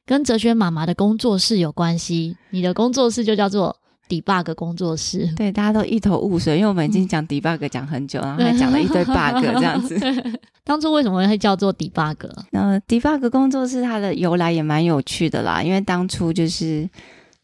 [0.07, 2.37] 跟哲学妈妈的工作室有关系。
[2.51, 3.75] 你的工作室就叫做
[4.09, 5.29] debug 工作室。
[5.35, 9.99] 对，大家都一头雾水，因为我们已经讲 debug 讲很久，然后还讲了一堆 bug 这样子。
[10.62, 12.31] 当初为什么会叫做 debug？
[12.53, 16.88] 那 debug 工作室它的由来也蛮有趣的啦，因为当初就是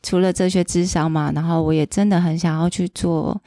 [0.04, 3.42] 除了哲学智商嘛，然后我也真的很想要去做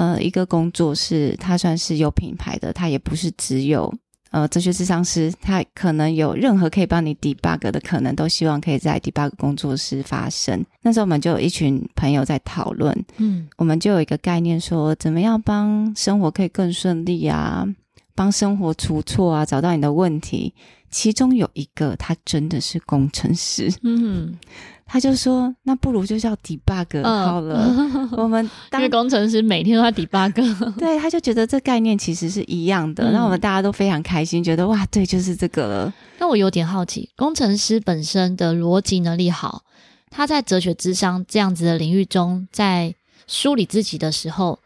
[0.00, 3.92] 呃一个工作室，它算是有品牌的，它也不是只有。
[4.32, 10.64] 呃，哲学智商师，它可能有任何可以帮你 debug 的可能，都希望可以在 debug 工作室发生。
[10.82, 17.66] 那时候我们就有一群朋友在讨论，嗯，我们就有一个概念说，怎么样帮生活可以更顺利啊，
[18.20, 20.52] 帮生活出错啊，找到你的问题。
[20.90, 24.36] 其中有一个，他真的是工程师，嗯。
[24.84, 27.64] 他就说：“那不如就叫 debug 好了。
[27.66, 30.34] 嗯” 我们因为工程师每天都在 debug，
[30.76, 33.10] 对，他就觉得这概念其实是一样的。
[33.10, 35.94] 那、嗯、我们大家都非常开心，觉得哇，对，就是这个了。
[36.18, 39.62] 那我有点好奇，工程师本身的逻辑能力好，
[40.10, 42.94] 他在哲学智商这样子的领域中，在
[43.26, 44.58] 梳理自己的时候。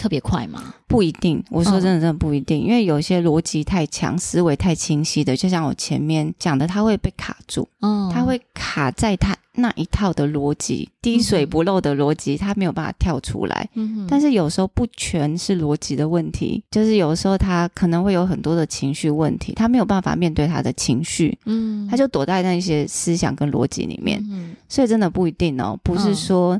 [0.00, 0.74] 特别快吗？
[0.88, 1.44] 不一定。
[1.50, 2.62] 我说真的，真的不一定。
[2.62, 7.68] 嗯、因为有些逻辑太强、思维太清晰的，就像我前面讲的，他会被卡住。
[7.82, 13.68] 嗯，他会卡在他那一套的逻辑，滴水不漏的逻辑，他没有办法跳出来。
[13.74, 14.06] 嗯哼。
[14.08, 21.38] 但是有时候不全是逻辑的问题，就是有时候他可能会有很多的情绪问题，他没有办法面对他的情绪。
[21.44, 24.18] 嗯，他就躲在那些思想跟逻辑里面。
[24.30, 26.58] 嗯，所以真的不一定哦，不是说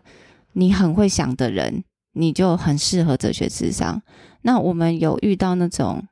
[0.53, 1.83] 你很会想的人。
[2.13, 4.01] 你就很适合哲学智商。
[4.43, 6.03] 那我们有遇到那种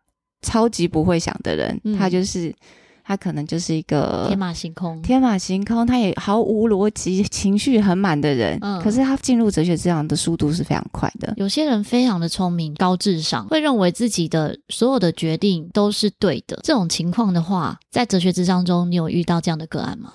[0.42, 2.54] 超级不会想的人，嗯、他就是
[3.02, 8.58] 他可能就是一个天马行空、天马行空，他也毫无逻辑、情绪很满的人。
[8.60, 11.32] 嗯，可是他进入哲学智商的速度是非常快的。
[11.38, 16.60] 有些人非常的聪明、高智商，会认为自己的所有的决定都是对的。
[16.62, 20.12] 这种情况的话，在哲学智商中，你有遇到这样的个案吗？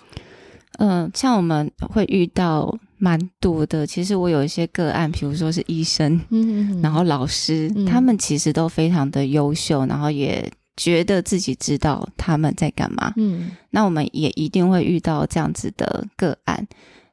[0.79, 2.77] 嗯，像我们会遇到。
[2.99, 13.11] 蛮多的，其实我有一些个案，比如说是医生，嗯、然后老师，嗯、他们其实都非常的优秀，然后也觉得自己知道他们在干嘛。
[13.17, 16.65] 嗯，那我们也一定会遇到这样子的个案。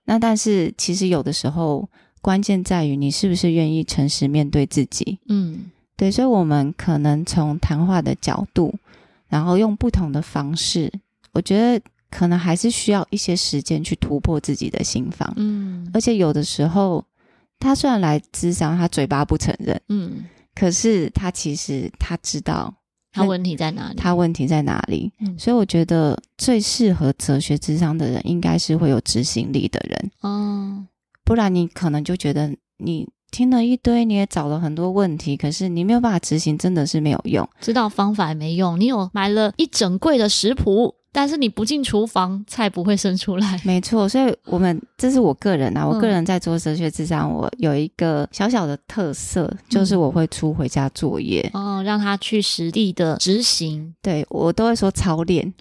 [0.05, 1.89] 那但是其实有的时候，
[2.21, 5.19] 关键在于你是不是愿意诚实面对自己。
[5.29, 8.73] 嗯，对，所以我们可能从谈话的角度，
[9.29, 10.93] 然后用不同的方式，
[11.33, 11.85] 我觉得。
[12.11, 17.05] 可能还是需要一些时间去突破自己的心房，嗯，而且有的时候，
[17.59, 22.75] 他虽然来智商，他嘴巴不承认，嗯，可是他其实他知道
[23.13, 30.85] 他问题在哪里，他问题在哪里，嗯，所以我觉得最适合哲学智商的人，应该是会有执行力的人，哦，
[31.25, 40.95] 不然你可能就觉得你听了一堆，你也找了很多问题，可是你没有办法执行，真的是没有用，知道方法也没用，你有买了一整柜的食谱。
[41.13, 43.61] 但是你不进厨房，菜不会生出来。
[43.65, 53.93] 没错，所以我们这是我个人啊，我个人在做哲学智商，我有一个小小的特色，嗯、就是我会出回家作业，哦，让他去实地的执行。
[54.01, 55.53] 对，我都会说操练，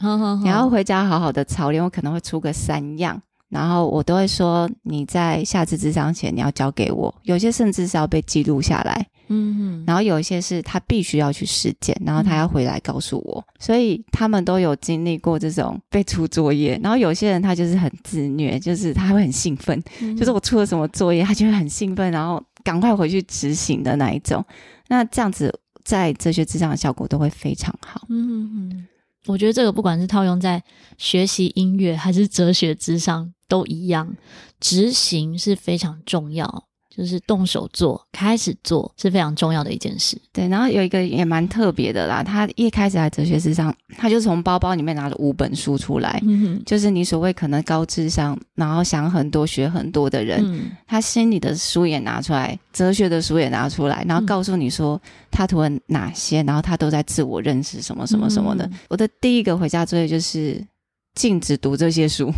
[0.46, 9.06] 然后回家好好的操练，我可能会出个三样，然后我都会说你在下次智商前你要交给我，有些甚至是要被记录下来。
[9.32, 16.80] 嗯哼，然后有一些是他必须要去实践，然后他要回来告诉我，嗯、所以他们都有经历过这种被出作业。
[16.82, 24.44] 然后有些人他就是很自虐，就是他会很兴奋，嗯、 就是我出了什么作业，他就会很兴奋，然后赶快回去执行的那一种。
[24.88, 28.08] 那这样子在哲学智商的效果都会非常好。
[28.10, 28.88] 嗯哼哼，
[29.30, 30.64] 我觉得这个不管是套用在
[30.98, 34.16] 学习音乐还是哲学之上都一样，
[34.60, 36.69] 执行是非常重要。
[36.90, 40.20] 就是动手做，开始做是非常重要的一件事。
[40.34, 55.00] 对，然后有一个也蛮特别的啦，他一开始来哲学之上，他就从包包里面拿了五本书出来，嗯，就是你所谓可能高智商，然后想很多、学很多的人，嗯，他心里的书也拿出来，哲学的书也拿出来，然后告诉你说
[55.30, 58.66] 他读了哪些，然后他都在自我认识什么什么什么的。
[58.66, 60.66] 嗯、我的第一个回家作业就是
[61.14, 62.34] 禁止读这些书。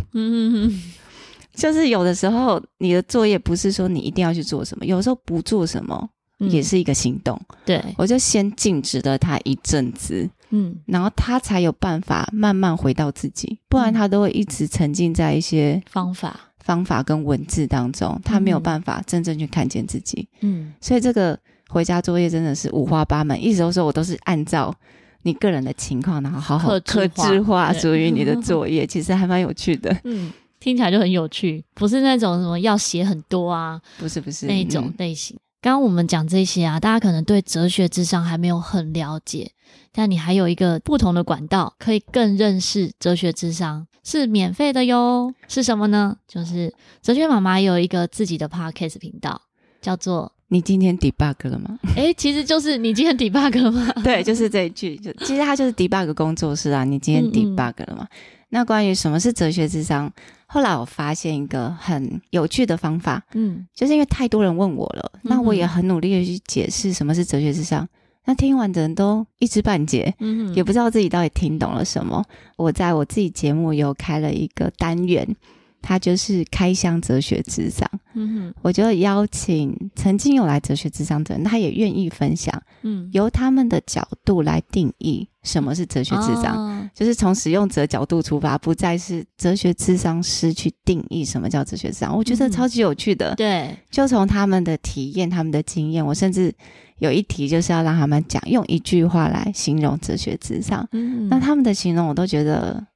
[1.54, 7.38] 就是有的时候，你的作业不是说你一定要去做什么，有时候不做什么也是一个行动。
[7.48, 20.26] 嗯、对，我就先禁止了他一阵子，嗯，然后他才有办法慢慢回到自己，不然他都会一直沉浸在一些方法、方法跟文字当中，他没有办法真正去看见自己。
[20.40, 21.38] 嗯，所以这个
[21.68, 24.74] 回家作业真的是五花八门，一直都说我都是按照
[25.22, 29.96] 你个人的情况，然后好好克制化属于你的作业，其实还蛮有趣的。
[30.04, 30.32] 嗯。
[30.62, 35.36] 听起来就很有趣，不是那种什么要写很多啊，不是不是那种类型。
[35.60, 39.50] 刚刚我们讲这些啊，大家可能对哲学智商还没有很了解，
[39.90, 45.34] 但你还有一个不同的管道，可以更认识哲学智商，是免费的哟。
[45.48, 46.16] 是什么呢？
[46.28, 49.42] 就是哲学妈妈有一个自己的 podcast 频道，
[49.80, 53.90] 叫做“你今天 debug 了吗？” 诶，其实就是你今天 debug 了吗？
[54.04, 56.84] 对，就是这一句，就其实它就是 debug 工作室啊。
[56.84, 58.06] 你今天 debug 了吗？
[58.10, 60.12] 嗯嗯那关于什么是哲学智商，
[60.44, 67.88] 后来我发现一个很有趣的方法，嗯，就是因为太多人问我了，嗯、那我也很努力的去解释什么是哲学智商，
[68.26, 72.22] 那听完的人都一知半解，嗯，也不知道自己到底听懂了什么。
[72.58, 75.34] 我在我自己节目有开了一个单元。
[75.82, 92.16] 他就是开箱哲学智商，嗯哼，我就邀请曾经有来哲学智商的人，他也愿意分享，嗯，由他们的角度来定义什么是哲学智商，哦，就是从使用者角度出发，不再是哲学智商师去定义什么叫哲学智商。
[92.16, 96.54] 我觉得超级有趣的，对，嗯，就从他们的体验、他们的经验，我甚至
[96.98, 102.86] 有一题就是要让他们讲用一句话来形容哲学智商，嗯，那他们的形容我都觉得。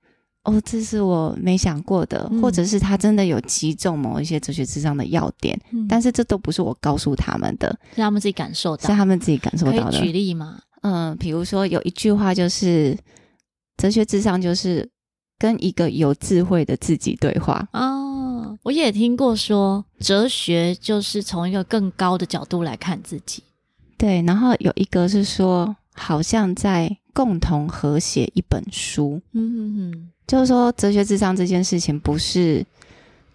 [0.46, 9.98] 哦，这是我没想过的，嗯、或者是他真的有击中某一些哲学智商的要点，嗯、但是这都不是我告诉他们的，是他们自己感受到，是他们自己感受到的。
[9.98, 10.58] 举例吗？
[10.82, 12.96] 嗯，比如说有一句话就是，
[13.76, 14.88] 哲学智商就是
[15.36, 17.66] 跟一个有智慧的自己对话。
[17.72, 23.42] 哦，我也听过说，哲学就是从一个更高的角度来看自己。
[23.98, 29.18] 对，然后有一个是说，好像在共同合写一本书。
[29.32, 30.08] 嗯哼哼。
[30.26, 32.62] 就是说，哲学智商这件事情不是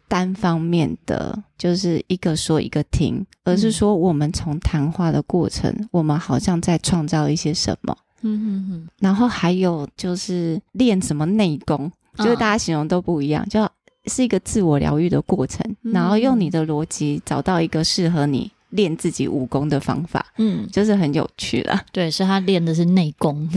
[0.07, 7.97] 单方面的，就是一个说一个听，而是说我们从谈话的过程，我们好像在创造一些什么。
[8.21, 8.87] 嗯哼哼。
[8.99, 13.67] 然后还有就是练什么内功，就是大家形容都不一样，就
[14.05, 20.25] 是一个自我疗愈的过程，然后用你的逻辑找到一个适合你练自己武功的方法。
[20.37, 21.85] 嗯，就是很有趣啦。
[21.91, 23.47] 对，是他练的是内功。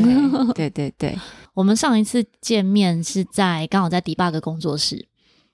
[0.54, 1.18] 对对对对。
[1.54, 5.06] 我们上一次见面是在刚好在 Debug 工作室，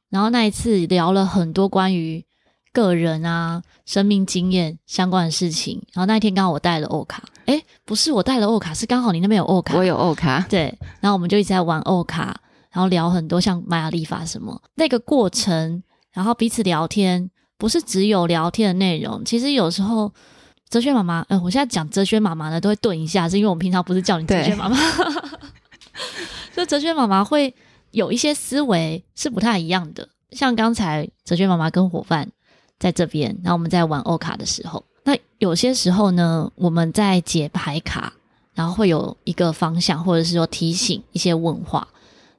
[0.08, 2.24] 然后那一次聊了很多关于
[2.72, 5.82] 个人啊、生命经验相关的事情。
[5.92, 10.74] 然后那一天刚好我带了欧卡，诶，不是我带了欧卡，是刚好你那边有欧卡，我有欧卡，对。
[11.00, 12.40] 然后我们就一直在玩欧卡，
[12.72, 15.82] 然后聊很多像玛雅历法什么那个过程，
[16.12, 17.30] 然后彼此聊天，
[17.60, 20.10] 不是只有聊天的内容，其实有时候
[20.70, 24.78] 哲学妈妈，嗯，我现在讲哲学妈妈呢都会顿一下，是因为我们平常不是叫你哲学妈妈。
[26.56, 27.54] 就哲学妈妈会
[27.90, 32.26] 有一些思维是不太一样的，像刚才哲学妈妈跟伙伴
[32.78, 38.14] 在这边，然后我们在玩欧卡的时候，那有些时候呢，我们在解牌卡，
[38.54, 41.86] 然后会有一个方向，或者是说提醒一些问话，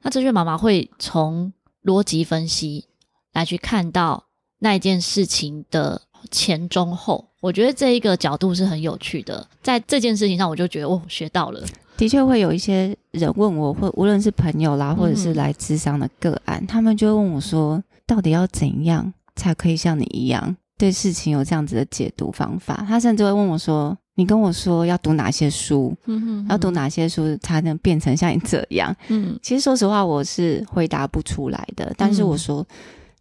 [0.02, 1.52] 那哲学妈妈会从
[1.84, 2.86] 逻辑分析
[3.32, 4.24] 来去看到
[4.62, 6.00] 那一件事情的
[6.30, 11.60] 前中后，我觉得这一个角度是很有趣的，在这件事情上，我就觉得哦，学到了。
[11.96, 25.92] 的确会有一些人问我，或无论是朋友啦，或者是来咨商的个案，嗯、他们就会问我说：“到底要怎样才可以像你一样对事情有这样子的解读方法？”他甚至会问我说：“你跟我说要读哪些书？
[26.06, 31.92] 嗯哼哼，要读哪些书才能变成像你这样？”嗯，其实说实话，我是回答不出来的。
[31.96, 32.64] 但是我说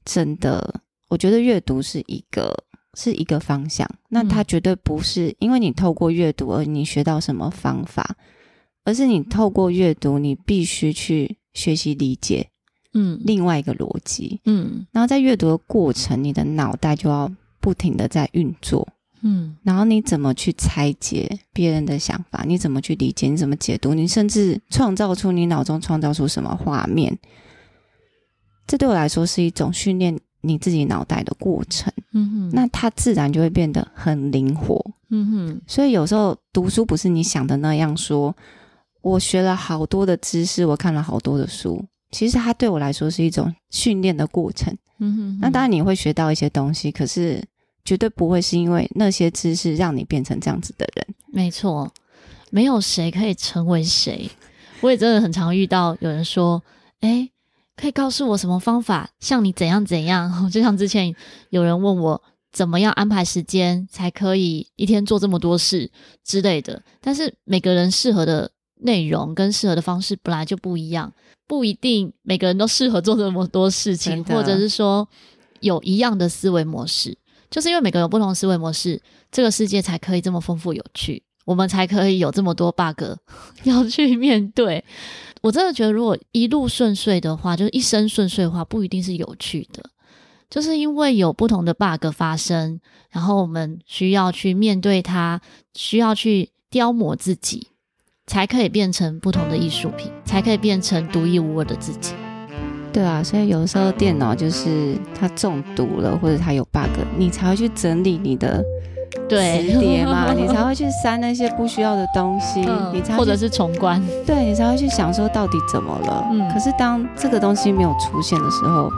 [0.06, 0.74] 真的，
[1.12, 2.64] 我觉得阅读是一个
[2.96, 3.88] 是一个方向。
[4.10, 8.16] 那它绝对不是因为你透过阅读而你学到什么方法。
[8.84, 12.50] 而是你透过阅读，你必须去学习理解，
[12.96, 18.88] 嗯，另外一个逻辑，嗯，然后在阅读的过程，你的脑袋就要不停的在运作，
[19.22, 22.44] 嗯，然后你怎么去拆解别人的想法？
[22.48, 23.28] 你怎么去理解？
[23.28, 23.94] 你怎么解读？
[23.94, 27.16] 你甚至创造出你脑中创造出什么画面？
[28.66, 38.36] 这对我来说是一种训练你自己脑袋的过程，嗯哼，那它自然就会变得很灵活，嗯哼，所以有时候读书不是你想的那样说。
[39.04, 41.84] 我学了好多的知识，我看了好多的书。
[42.12, 44.72] 其实它对我来说是一种训练的过程。
[45.00, 45.40] 嗯哼哼。
[45.42, 47.44] 那当然你会学到一些东西，可是
[47.84, 51.08] 绝对不会是因为那些知识让你变成这样子的人。
[51.34, 51.92] 没错，
[52.52, 54.30] 没有谁可以成为谁。
[54.82, 56.62] 我也真的很常遇到有人说
[57.02, 57.32] ：“诶，
[57.82, 61.14] 可以告诉我什么方法，像你怎样怎样？” 就像之前
[61.50, 62.22] 有人问我
[62.52, 65.90] 怎么样安排时间才可以一天做这么多事
[66.24, 66.82] 之类的。
[67.02, 68.52] 但是每个人适合的。
[68.84, 71.14] 内容跟适合的方式本来就不一样，
[71.46, 75.08] 不一定每个人都适合做这么多事情，或者是说
[75.60, 77.16] 有一样的思维模式，
[77.52, 79.00] 就是因为每个人有不同的思维模式，
[79.32, 83.04] 这个世界才可以这么丰富有趣，我们才可以有这么多 bug
[83.66, 84.84] 要去面对。
[85.42, 89.84] 我真的觉得，如果一路顺遂的话，就是一生顺遂的话，不一定是有趣的。
[90.50, 92.80] 就是因为有不同的 bug 发生，
[93.10, 95.42] 然后我们需要去面对它，
[95.74, 97.68] 需要去雕磨自己，
[98.28, 102.14] 才可以变成不同的艺术品，才可以变成独一无二的自己。
[102.92, 108.62] 对啊，所以有时候电脑就是它中毒了，或者它有 bug，你才会去整理你的
[109.12, 116.28] 磁碟嘛， 你才会去删那些不需要的东西，嗯、你才或者是重关，对，你才会去想说到底怎么了。
[116.32, 118.90] 嗯、可是当这个东西没有出现的时候，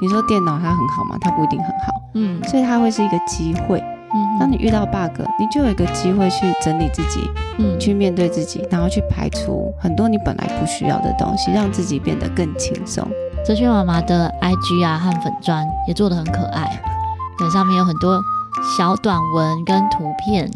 [0.00, 1.16] 你说电脑它很好吗？
[1.20, 1.92] 它不一定很好。
[2.14, 3.78] 嗯，所以它会是一个机会。
[4.14, 13.06] 嗯，当你遇到 bug，你就有一个机会去整理自己，嗯，去面对自己，然后去排除很多你本来不需要的东西，让自己变得更轻松。
[13.44, 16.80] 哲学妈妈的 IG 啊和粉砖也做的很可爱，
[17.38, 18.18] 那上面有很多
[18.76, 20.50] 小短文跟图片。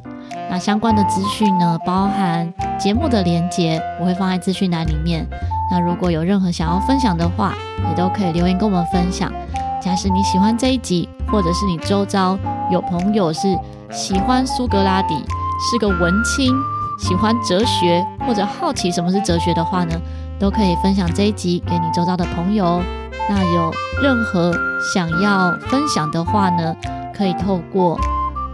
[0.50, 5.26] 那相关的资讯呢，包含节目的连接，我会放在资讯栏里面。
[5.70, 7.54] 那如果有任何想要分享的话，
[7.88, 9.32] 也都可以留言跟我们分享。
[9.80, 12.38] 假使你喜欢这一集，或者是你周遭
[12.70, 13.58] 有朋友是
[13.90, 16.54] 喜欢苏格拉底，是个文青，
[16.98, 19.98] 喜欢哲学或者好奇什么是哲学的话呢，
[20.38, 22.80] 都可以分享这一集给你周遭的朋友。
[23.28, 23.72] 那有
[24.02, 24.52] 任何
[24.94, 26.76] 想要分享的话呢，
[27.14, 27.98] 可以透过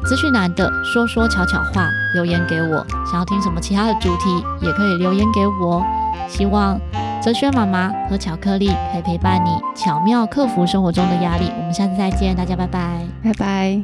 [0.05, 2.87] 资讯栏的说说悄悄话留言给我。
[3.11, 5.85] 想要听什么其他的主题，也可以留言给我。
[6.29, 6.79] 希望
[7.23, 11.51] 哲学妈妈和巧克力可以陪伴你，巧妙克服生活中的压力。
[11.59, 13.83] 我们下次再见，大家拜拜，拜拜。